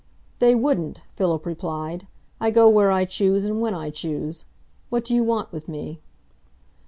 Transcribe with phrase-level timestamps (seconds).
[0.39, 2.07] "They wouldn't," Philip replied.
[2.39, 4.45] "I go where I choose and when I choose.
[4.89, 6.01] What do you want with me?"